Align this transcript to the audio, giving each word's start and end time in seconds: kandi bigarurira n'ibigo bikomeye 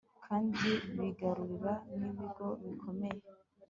kandi 0.25 0.69
bigarurira 0.97 1.73
n'ibigo 1.97 2.47
bikomeye 2.63 3.19